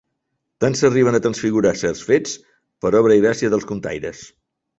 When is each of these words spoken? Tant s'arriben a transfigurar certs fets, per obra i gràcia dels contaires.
Tant 0.63 0.75
s'arriben 0.77 1.17
a 1.17 1.19
transfigurar 1.25 1.73
certs 1.81 2.01
fets, 2.07 2.33
per 2.87 2.93
obra 3.01 3.19
i 3.21 3.25
gràcia 3.27 3.53
dels 3.57 3.71
contaires. 3.75 4.25